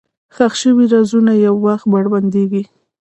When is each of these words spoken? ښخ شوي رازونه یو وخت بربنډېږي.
ښخ 0.35 0.53
شوي 0.61 0.85
رازونه 0.93 1.33
یو 1.45 1.55
وخت 1.65 1.85
بربنډېږي. 1.91 2.63